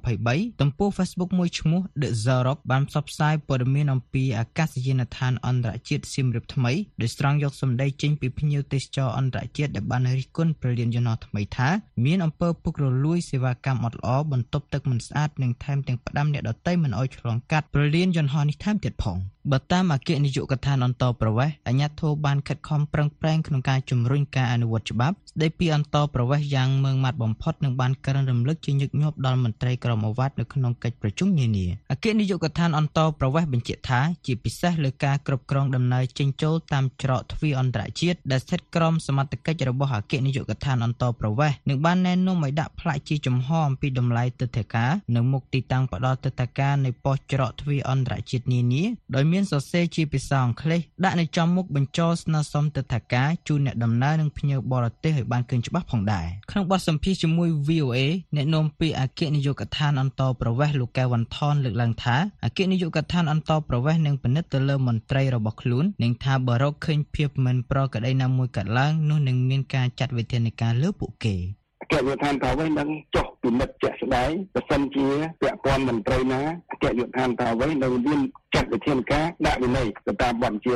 [0.00, 11.68] 2023ទំព័រ Facebook មួយឈ្មោះ The Zarok បានផ្សព្វផ្សាយព័ត៌មានអំពីអាកាសយានដ្ឋានអន្តរជាតិសៀមរាបថ្មីដោយស្រង់យកសម្ដីចេញពីភ្ញៀវទេសចរអន្តរជាតិដែលបានរិះគន់ប្រលានយន្តហោះថ្មីថា
[12.04, 19.18] មានអំពើពុករលួយសេវាកម្មអត់ល្អបន្ទប់ទឹកមិនស្អាតនិងថែមទាំងផ្ដាំអ្នកដទៃមិនឲ្យឆ្លងកាត់ប្រលានយន្តហោះនេះថែមទៀតផង
[19.50, 57.98] បើតាមអគ្គនាយកដ្ឋានអន្តរប្រវេសន៍អាជ្ញាធរបានខិតខំប្រឹងប្រែងក្នុងការជំរុញការអនុវត្តច្បាប់ស្ដីពីអន្តរប្រវេសន៍យ៉ាងម៉ឺងម៉ាត់បំផុតនិងបានក្រើនរំលឹកជាញឹកញាប់ដល់មន្ត្រីក្រមអាវ៉ាត់នៅក្នុងកិច្ចប្រជុំនានាអគ្គនាយកដ្ឋានអន្តរប្រវេសន៍បញ្ជាក់ថាជាពិសេសលើការគ្រប់គ្រងដំណើរចេញចូលតាមច្រកទ្វារអន្តរជាតិដែលស្ថិតក្រោមសមត្ថកិច្ចរបស់អគ្គនាយកដ្ឋានអន្តរប្រវេសន៍និងបានណែនាំឲ្យដាក់ផ្លាកជាចំហអំពីតម្លៃទិដ្ឋាការនៅមុខទីតាំងផ្ដល់ទិដ្ឋាការនៃប៉ុស្តិ៍ច្រកទ្វារអន្តរជាតិនានាដោយមានសរសេរជាភាសាអង់គ្លេសដាក់នៅចំមុខបញ្ចរស្នើសុំទិដ្ឋាការជូនអ្នកដំណើរនិងភ្ញៀវបរទេសឲ្យបានឃើញច្បាស់ផងដែរក្នុងបទសម្ភាសន៍ជាមួយ VOA
[58.36, 71.36] អ្នកនាំពាក្យអគ្គនាយកដ្ឋានអន្តរប្រវេសន៍លោកកែវវ៉ាន់ថនលើកឡើងថាអគ្គនាយកដ្ឋានអន្តរប្រវេសន៍នឹងពិនិត្យទៅលើមន្ត្រីរបស់ខ្លួននិងថាបើរកឃើញភាពមិនប្រក្រតីណាមួយកើតឡើងនោះនឹងមានការចាត់វិធានការលើពួកគេ
[71.82, 75.08] អគ្គនាយកដ្ឋានប្រវេសន៍នឹងចុះពិនិត្យជាក់ស្ដែងបើសិនជា
[75.42, 76.40] ពាក់ព័ន្ធមន្ត្រីណា
[76.70, 78.20] អគ្គនាយកដ្ឋានថាអ្វីនៅមាន
[78.54, 80.72] ចាត់វិធានការដាក់វិន័យទៅតាមបទបញ្ជា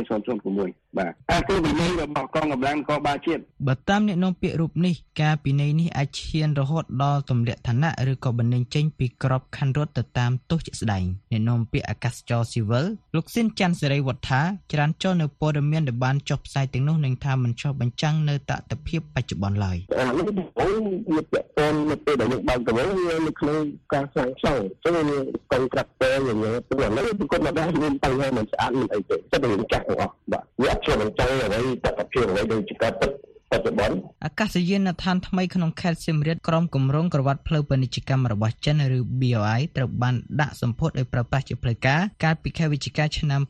[0.48, 14.40] 006បាទអាគឺវិន័យរបស់កងកម្លាំងនគរបាលជាតិបើតាមអ្នកនាំពាក្យរូបនេះការពិន័យនេះអាចឈានរហូតដល់ទម្លាក់ឋានៈឬក៏បណ្តេញចេញពីក្របខ័ណ្ឌរដ្ឋទៅតាមទោសជាក់ស្ដែងអ្នកនាំពាក្យអាកាសចរស៊ីវិលលោកស៊ិនច័ន្ទសេរីវឌ្ឍថា
[14.72, 20.26] ច្រានចុះនៅព័ត៌មានដែលបានចុះផ្សាយទាំងនោះនឹងថាមិនចុះបញ្ចាំងនៅតថភាពបច្ចុប្បន្នឡើយអានេះ
[20.60, 20.68] អូ
[21.14, 23.58] វាពាក់ព័ន្ធនៅពេលដែលយើងបើកទៅវិញវានៅក្នុង
[23.92, 25.18] ការសាងសង់អញ្ចឹងវា
[25.52, 33.10] កុងត្រាក់ទ័រយ៉ាងនេះព្រោះឥឡូវប្រកបមកដែរមានបញ្ហាមិនស្អាតមិនអីទេតែយើងចាស់ទាំងអស់បាទវាអត់ឆ្លងចង់អ្វីតថភាពអ្វីដូចជាការពិត
[33.52, 43.40] បច្ចុប្បន្នអាកាសយានដ្ឋានថ្មីក្នុងខេត្តសៀមរាបក្រុមគម្រោងក្រវ៉ាត់ផ្លូវពាណិជ្ជកម្មរបស់ចិនឬ BOI ត្រូវបានដាក់សម្ពោធឲ្យប្រើប្រាស់ជាផ្លូវការកាលពីខែវិច្ឆិកាឆ្នាំ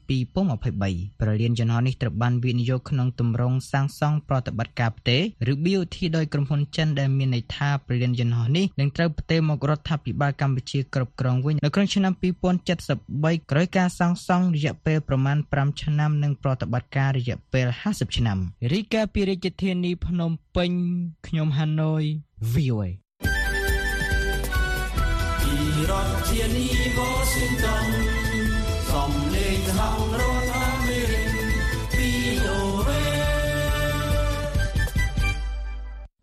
[0.54, 5.20] 2023ប្រលានយន្តហោះនេះត្រូវបានវិនិយោគក្នុងទម្រង់សាងសង់ប្រតិបត្តិការផ្ទេរ
[5.52, 12.12] ឬ BOT ដោយក្រុមហ៊ុនចិនដែលមានន័យថាប្រលានយន្តហោះនេះនឹងត្រូវផ្ទេរមករដ្ឋាភិបាលកម្ពុជាគ្រប់គ្រងវិញនៅក្នុងឆ្នាំ
[12.82, 18.38] 2073ក្រោយការសាងសង់រយៈពេលប្រមាណ5ឆ្នាំនិងប្រតិបត្តិការរយៈពេល50ឆ្នាំ
[18.72, 20.72] រីកាពីរាជធានីភ្នំពេញ
[21.26, 22.02] ខ្ញុំហាណូយ
[22.54, 22.88] VOA
[25.40, 25.54] ពី
[25.90, 26.66] រដ្ឋធានី
[26.98, 27.86] Washington
[28.90, 29.80] សំលេងសហ
[30.20, 31.28] រដ្ឋអាមេរិក
[31.94, 32.90] VOA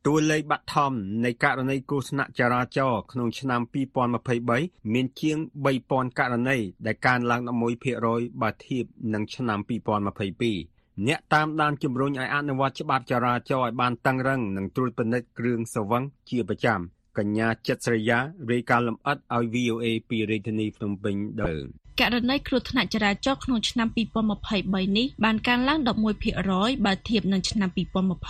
[0.06, 0.94] តួលេខបឋម
[1.26, 3.62] នៃករណីគ្រោះថ្នាក់ចរាចរណ៍ក្នុងឆ្នាំ
[4.28, 5.38] 2023មានជាង
[5.78, 7.42] 3000ករណីដែលកើនឡើង
[7.92, 10.73] 11%បើធៀបនឹងឆ្នាំ2022
[11.08, 16.80] អ្នកតាមដានជំរុញឲ្យអនុវត្តច្បាប់ចរាចរណ៍ឲ្យបានតឹងរឹងនិងត្រួតពិនិត្យគ្រឿងសង្វឹងជាប្រចាំ
[17.18, 18.20] កញ្ញាចិត្តស្រីយា
[18.52, 21.54] រាយការណ៍លម្អិតឲ្យ VOA ពីរាជធានីភ្នំពេញដើ
[22.02, 23.88] ករណីគ្រោះថ្នាក់ចរាចរណ៍ក្នុងឆ្នាំ
[24.44, 25.80] 2023នេះបានកើនឡើង
[26.32, 27.70] 11%បើធៀបនឹងឆ្នាំ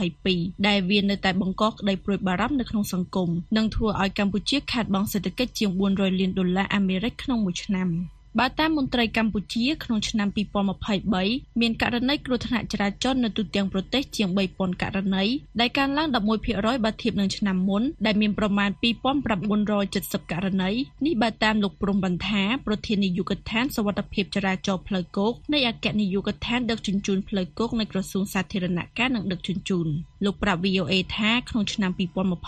[0.03, 7.89] 2022ដែលវានៅតែបង្កក្តីព្រួយបារម្ភនៅក្នុងសង្គមនិងធ្វើឲ្យកម្ពុជាខាតបង់សេដ្ឋកិច្ចជាង400លានដុល្លារអាមេរិកក្នុងមួយឆ្នាំ
[8.39, 10.27] បើតាមមន្ត្រីកម្ពុជាក្នុងឆ្នាំ
[10.93, 15.23] 2023មានករណីគ្រោះថ្នាក់ចរាចរណ៍នៅទូទាំងប្រទេសជាង3000ករណី
[15.59, 16.07] ដែលកើនឡើង
[16.45, 18.69] 11%បើធៀបនឹងឆ្នាំមុនដែលមានប្រមាណ
[19.51, 20.71] 2970ករណី
[21.05, 29.87] នេះបើតាមលោកព្រំបន្ថាប្រធាននាយកដ្ឋានសវត្ថិភាពចរាចរណ៍ផ្លូវគោកនៃអគ្គនាយកដ្ឋានដឹកជញ្ជូនផ្លូវគោកនៃក្រសួងសាធារណការនិងដឹកជញ្ជូន
[30.25, 31.91] លោកប្រាប់ VOA ថាក្នុងឆ្នាំ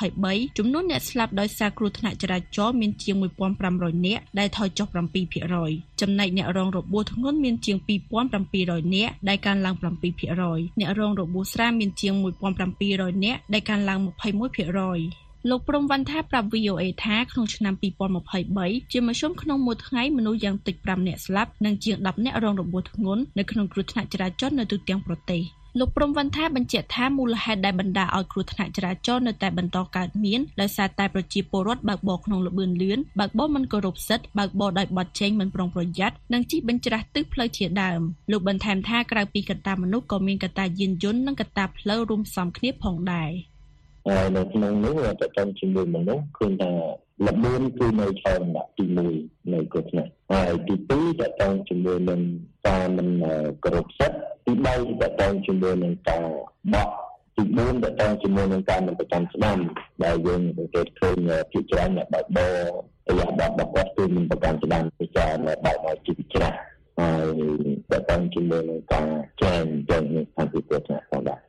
[0.02, 3.16] 2023ចំនួនអ្នកស្លាប់ដោយសារគ្រោះថ្នាក់ចរាចរណ៍មានជាង
[3.62, 4.88] 1500នាក់ដែលថយចុះ
[5.44, 7.78] 7%ចំណែកអ្នករងរបួសធ្ងន់មានជាង
[8.36, 9.76] 2700នាក់ដែលកើនឡើង
[10.22, 12.14] 7%អ្នករងរបួសស្រាលមានជាង
[12.70, 14.00] 1700នាក់ដែលកើនឡើង
[14.74, 17.74] 21%លោកព្រំវណ្ណថាប្រាប់ VOA ថាក្នុងឆ្នាំ
[18.34, 25.44] 2023ជាមធ្យមក្នុងមួយថ្ងៃមនុស្សយ៉ាងតិច5នាក់ស្លាប់និងជាង10នាក់រងរបួសធ្ងន់នៅក្នុងគ្រោះថ្នាក់ចរាចរណ៍នៅទូទាំងប្រទេស
[25.80, 43.32] លោកព្រំវណ្ណថាបញ្ជាក់ថាមូលហេតុដែលបណ្ដាលឲ្យគ្រោះថ្នាក់ចរាចរណ៍នៅតែបន្តកើតមានដោយសារតែប្រជាពលរដ្ឋបើកបរក្នុងល្បឿនលឿនបើកបរមិនគោរពសិទ្ធិបើកបរដោយបត់ជែងមិនប្រុងប្រយ័ត្ននិងជិះបញ្ច្រាស់ទិសផ្លូវជាដើមលោកបន្ថែមថាក្រៅពីកត្តាមនុស្សក៏មានកត្តាយានយន្តនិងកត្តាផ្លូវរួមផ្សំគ្នាផងដែរ
[44.08, 46.72] ហើយនៅក្នុងនោះតើតើជាមួយមនុស្សឃើញថា
[47.28, 48.86] ល្បឿនគឺនៅឆោលដាក់ទី
[49.18, 52.22] 1នៃគ្រោះថ្នាក់ហើយទី2តើតើជាមួយនឹង
[52.68, 53.10] ការមិន
[53.64, 56.26] គោរពសិទ្ធិទី3តើតើជាមួយនឹងការ
[56.74, 56.94] បក់
[57.36, 59.58] ទី4តើតើជាមួយនឹងការមិនប្រចាំស្ដាំ
[60.04, 61.18] ដែលយើងសង្កេតឃើញ
[61.52, 62.54] ភាគច្រើនអ្នកបើកបរ
[63.10, 66.58] រយៈបបគាត់គឺមិនប្រកាន់ស្ដាំពិចារណាបើកមកជីវិតច្រាស់
[67.00, 67.28] ហើយ
[67.92, 69.08] តើតើជាមួយនឹងការ
[69.44, 71.40] ចែងចែងនេះខាងពីគ្រោះថ្នាក់ផងដែរ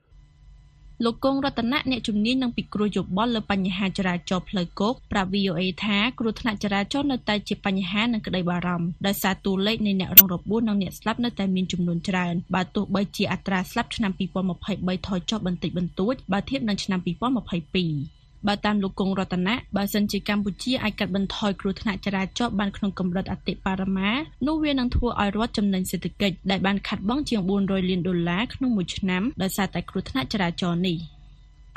[1.04, 14.12] លោកគង់រតនៈអ្នកជំនាញនឹងពិគ្រោះយោបល់លើបញ្ហាចរាចរណ៍ផ្លូវគោកប្រាប់ VOA ថាគ្រោះថ្នាក់ចរាចរណ៍នៅតែជាបញ្ហានិងក្តីបារម្ភដោយសារតួលេខនៃអ្នករងរបួសនិងអ្នកស្លាប់នៅតែមានចំនួនច្រើនបើទោះបីជាអត្រាស្លាប់ឆ្នាំ
[14.58, 24.10] 2023ថយចុះបន្តិចបន្តួចបើធៀបនឹងឆ្នាំ2022 បើតាមលោកគង់រតនៈបើសិនជាកម្ពុជាអាចកាត់បន្ថយគ្រោះថ្នាក់ចរាចរណ៍បានក្នុងកម្រិតអតិបរមា
[24.46, 30.98] នោះវានឹងធ្វើឲ្យរដ្ឋចំណេញសេដ្ឋកិច្ចដែលបានខាត់បងជាង400លានដុល្លារក្នុងមួយឆ្នាំដោយសារតែគ្រោះថ្នាក់ចរាចរណ៍នេះ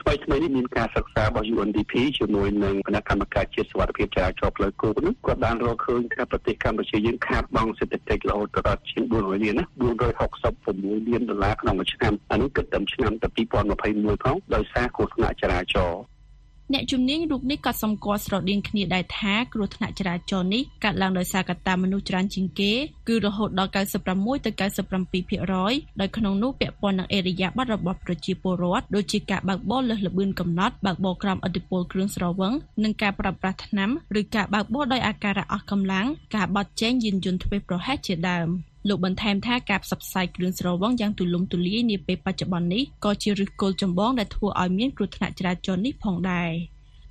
[0.02, 9.66] ថ្មីថ្មីនេះមានការសិក្សារបស់ UNDP ជាមួយនឹងគណៈកម្មការជាតិសុវត្ថិភាពចរាចរណ៍ផ្លូវគោកនោះគាត់បានរកឃើញថាប្រទេសកម្ពុជាយើងខាតបង់សេដ្ឋកិច្ចរហូតដល់ជាង400លានណា
[10.32, 16.02] 466លានដុល្លារក្នុងមួយឆ្នាំអានេះគិតត្រឹមឆ្នាំតែ2021ផងដោយសារគ្រោះថ្នាក់ចរាចរណ៍
[16.74, 22.72] អ្នកជំនាញរូបនេះក៏សម្គាល់ស្រដៀងគ្នាដែរថាគ្រោះថ្នាក់ចរាចរណ៍នេះកើតឡើងដោយសារកត្តាមនុស្សច្រើនជាងគេ
[23.08, 23.72] គឺរហូតដល់
[24.12, 24.52] 96ទៅ
[25.26, 32.54] 97%ដោយក្នុងនោះពាក់ព័ន្ធនឹងអេរយាប័តរបស់ប្រជាពលរដ្ឋដូចជាការបើកបរលើសល្បឿនកំណត់បើកបរក្រោមឥទ្ធិពលគ្រឿងស្រវឹង
[32.84, 36.06] និងការប្រើប្រាស់ថ្នាំឬការបើកបរដោយអាការៈអស់កម្លាំង
[36.36, 38.50] ការបត់ចែងយានយន្តធ្វេសប្រហែសជាដើម
[38.88, 46.52] លោកបន្ថែមថាការផ្សព្វផ្សាយគ្រឿងស្រវឹងយ៉ាងទូលំទូលាយនាពេលបច្ចុប្បន្ននេះក៏ជាឫសគល់ចម្បងដែលធ្វើឲ្យមានគ្រោះថ្នាក់ចរាចរណ៍នេះផងដែរ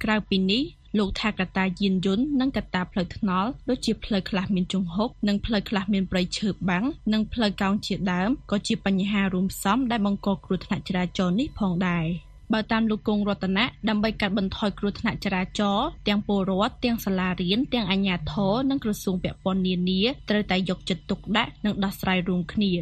[0.03, 0.63] ក្រៅពីនេះ
[0.99, 12.07] លោកថាកត្តាយានយន្តនិងកត្តាផ្លូវថ្នល់ដូចជាផ្លូវខ្លះមានជង្ហុកនិងផ្លូវខ្លះមានព្រៃឈើបាំងនិងផ្លូវកោងជាដើមក៏ជាបញ្ហារួមផ្សំដែលបង្កគ្រោះថ្នាក់ចរាចរណ៍នេះផងដែរ
[12.53, 22.73] បើតាមលោកគង់រតនៈដើម្បីកាត់បន្ថយគ្រោះថ្នាក់ចរាចរណ៍ទាំងពលរដ្ឋទាំងសាលារៀនទាំងអាជ្ញាធរនិងក្រសួងពាក់ព័ន្ធនានាត្រូវតែយកចិត្តទុកដាក់និងដោះស្រាយរួមគ្នា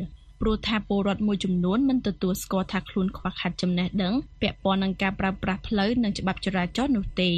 [0.40, 7.30] ព្រោះថាពលរដ្ឋមួយចំនួនមិនទទួលស្គាល់ថាខ្លួនខ្វះខាតចំណេះដឹងពាក់ព័ន្ធនឹងការប្រើប្រាស់ផ្លូវនិងច្បាប់ចរាចរណ៍នោះទេ។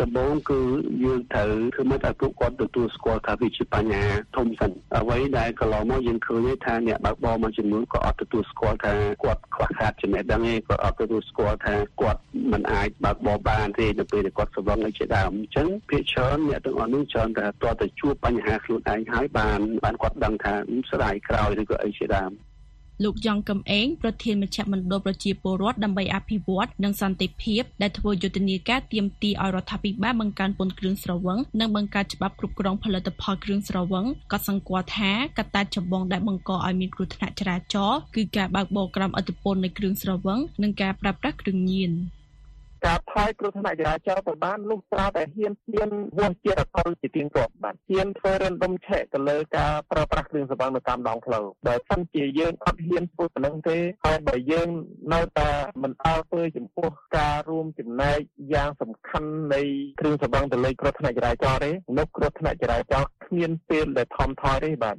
[0.00, 0.60] ដំបូងគឺ
[1.04, 8.92] យើងត្រូវធ្វើម៉េចឲ្យពួកគាត់ទទួលស្គាល់ថាវាជាបញ្ហាធំសិនអ្វីដែលកន្លងមកយើងឃើញថាអ្នកបើកបរមួយចំនួនក៏អត់ទទួលស្គាល់ថា
[9.24, 12.20] គាត់ខ្វះខាតចំណេះដឹងទេក៏អត់ទទួលស្គាល់ថាគាត់
[12.52, 20.54] មិនអាចបើកបរបានទេនៅពេលដែលគាត់ស្វឹងឲ្យជាដើមអញ្ចឹងភាគច្រើនអ្នកទាំងអស់នោះច្រើនតែតើទៅជួបបញ្ហាខ្លួនឯងហើយបានបានគាត់ដឹងថា
[20.90, 22.32] ស្ដាយក្រោយឬក៏អីជាដើម
[23.02, 41.92] លោកយ៉ងកំឯងប្រធានមជ្ឈមណ្ឌលប្រជាពលរដ្ឋដើម្បីអភិវឌ្ឍនិងសន្តិភាពដែលធ្វើយុទ្ធនាការទាមទារឲ្យរដ្ឋាភិបាលបង្កើនពន្ធគ្រឿងស្រវឹងនិងបង្កើតច្បាប់គ្រប់គ្រងផលិតផលគ្រឿងស្រវឹងក៏សង្កត់ថាកត្តាចម្បងដែលបង្កឲ្យមានគ្រោះថ្នាក់ចរាចរណ៍គឺការបើកបរក្រោមឥទ្ធិពលនៃគ្រឿងស្រវឹងនិងការប្រើប្រាស់គ្រឿងញៀន។
[42.86, 54.68] ការថយគ្រោះថ្នាក់ចរាចរណ៍ទៅបានលុះត្រាតែហ៊ានហ៊ានវាស់ជាអកលជាទៀងទាត់បាទហ៊ានធ្វើរំដុំឆែកទៅលើការប្រើប្រាស់គ្រឿងសង្វឹងនៅតាមដងផ្លូវបើសិនជាយើងអត់ហ៊ានធ្វើប៉ុណ្ណឹងទេហើយបើយើង
[55.14, 55.50] នៅតែ
[55.82, 58.18] មិនអើពើចំពោះការរួមចំណែក
[58.54, 59.60] យ៉ាងសំខាន់នៃ
[60.00, 64.98] គ្រឿងសង្វឹងទៅលើគ្រោះថ្នាក់ចរាចរណ៍ទេនោះគ្រោះថ្នាក់ចរាចរណ៍គ្មានពេលដែលថមថយទេបាទ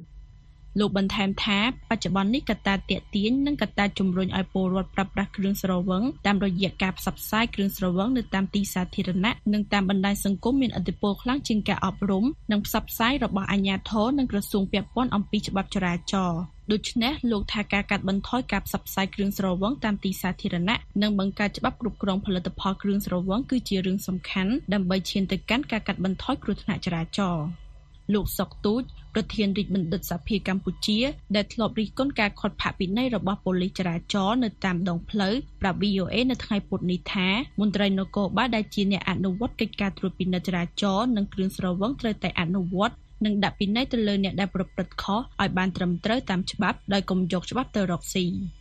[0.80, 1.58] លោកបន្ថែមថា
[1.90, 16.40] បច្ចុប្បន្ននេះកត្តាទាក់ទាញនិងកត្តាជំរុញឲ្យពលរដ្ឋប្រើប្រាស់គ្រឿងស្រវឹងតាមរយៈការផ្សព្វផ្សាយគ្រឿងស្រវឹងនៅតាមទីសាធារណៈនិងតាមបណ្ដាញសង្គមមានឥទ្ធិពលខ្លាំងជាងការអប់រំនិងផ្សព្វផ្សាយរបស់អាជ្ញាធរនិងក្រសួងពាក់ព័ន្ធអំពីច្បាប់ចរាចរណ៍
[16.72, 27.65] ដូច្នេះលោកថាការកាត់បន្ថយការផ្សព្វផ្សាយគ្រឿងស្រវឹងតាមទីសាធារណៈនិងបង្កើតច្បាប់គ្រប់គ្រងផលិតផលគ្រឿងស្រវឹងគឺជារឿងសំខាន់ដើម្បីឈានទៅកាន់ការកាត់បន្ថយគ្រោះថ្នាក់ចរាចរណ៍
[28.14, 28.82] លោកសុកទូច
[29.14, 30.98] ប្រធានរាជបណ្ឌិតសភាកម្ពុជា
[31.36, 37.28] ដែលធ្លាប់រិះគន់ការខាត់ផាកពិន័យរបស់ប៉ូលីសចរាចរណ៍នៅតាមដងផ្លូវប្រាប់ VOA នៅថ្ងៃពុធនេះថា
[37.60, 48.26] មន្ត្រីនគរបាលដែលជាអ្នកអនុវត្តកិច្ចការត្រួតពិនិត្យចរាចរណ៍និងគ្រឿងស្រវឹងត្រូវតែអនុវត្តនិងដាក់ពិន័យទៅលើអ្នកដែលប្រព្រឹត្តខុសឲ្យបានត្រឹមត្រូវតាមច្បាប់ដោយកុំយកច្បាប់ទៅរកស៊ី។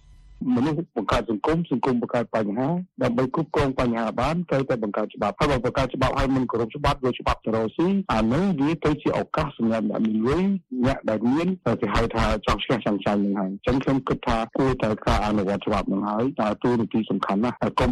[0.56, 2.68] មនុស្សបង្កើតសង្គមសង្គមបង្កើតបញ្ហា
[3.04, 10.44] ដើម្បីគ្រប់គ្រងបញ្ហាបានត្រូវតែបង្កើតច្បាប់ហើយបើបង្កើតច្បាប់ឲ្យមិនគោរពច្បាប់យកច្បាប់ទៅរកស៊ីអានោះវាទៅជាឱកាសសម្រាប់អ្នកមានលុយ
[10.86, 11.48] អ្នកដែលមាន
[11.82, 17.92] គេហៅថាចង់ឆ្កេះចង់ចាញ់នឹងហើយអញ្ចឹងខ្ញុំគិតថាគួរតែការអនុវត្តច្បាប់នឹងហើយតែទូនីតិសំខាន់ណាស់ហើយកុំ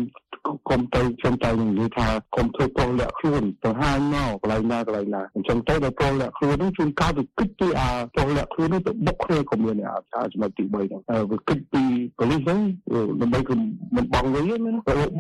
[0.70, 11.02] កុំទៅខ្ញុំតែនិយាយថាកុំធ្វើពលលាក់ខ្លួនទៅហាញមកកន្លែងណាកន្លែងណាអញ្ចឹងទៅដល់ពលលាក់ខ្លួននោះជួនកាលវាគិតពីអាពលលាក់ខ្លួននោះទៅបុកគ្នាក៏មានអាចំណុចទី3ហ្នឹង
[11.32, 11.84] វាគិតពី
[12.18, 12.60] ប៉ូលីសហ្នឹង
[13.22, 13.54] ដើម្បីគឺ
[13.96, 14.56] មិនបងវិញណា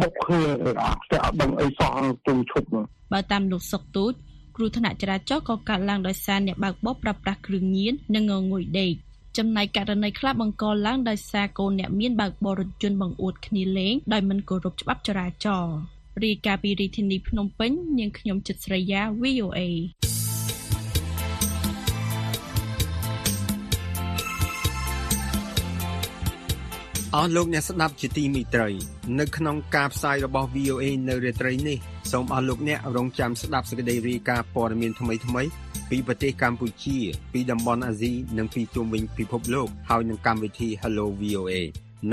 [0.01, 0.41] បុកគ្នា
[0.81, 1.91] អាស្ទើរអត់ដឹងអីសោះ
[2.25, 2.67] ជុំឈប់
[3.13, 4.13] បើតាមលោកសុកទូច
[4.55, 8.93] គ្រោះថ្នាក់ចរាចរណ៍ក៏កើតឡើងដោយសារអ្នកបើកបរប្រើប្រាស់គ្រឿងញៀននិងងងុយដេក
[9.37, 15.77] ចំណែកករណីខ្លះបង្កឡើងដោយសារកូនអ្នកមានបើកបររថយន្តបង្អួតគ្នាលេងដោយមិនគោរពច្បាប់ចរាចរណ៍
[16.23, 19.59] រាយការណ៍ពីរាជធានីភ្នំពេញនាងខ្ញុំចិត្តស្រីយ៉ា VOA
[27.15, 28.69] អស់លោកអ្នកស្ដាប់ជាទីមេត្រី
[29.19, 31.77] នៅក្នុងការផ្សាយរបស់ VOA នៅរាត្រីនេះ
[32.11, 35.49] សូមអស់លោកអ្នករងចាំស្ដាប់សេចក្តីរាយការណ៍ព័ត៌មានថ្មីៗ
[35.89, 36.97] ពីប្រទេសកម្ពុជា
[37.33, 41.53] ពីតំបន់អាស៊ីនិងពីជុំវិញពិភពលោកហើយនឹងកម្មវិធី Hello VOA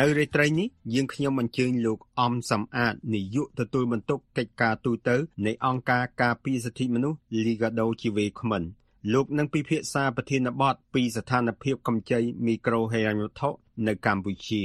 [0.01, 5.09] នៅរាត្រីនេះយើងខ្ញុំអញ្ជើញលោកអំសំអាតនាយកទទួលបន្ទុកកិច្ចការទូត
[5.47, 8.63] នៃអង្គការការពារសិទ្ធិមនុស្ស Liga do ជាវេក្មិន
[9.13, 13.51] លោកនឹងពិភាក្សាប្រធានបទពីស្ថានភាពកម្ចីមីក្រូហិរញ្ញវត្ថុ
[13.87, 14.65] នៅកម្ពុជា